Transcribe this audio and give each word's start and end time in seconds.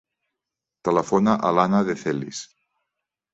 Telefona 0.89 1.35
a 1.49 1.51
l'Anna 1.59 1.83
De 1.91 1.97
Celis. 2.05 2.41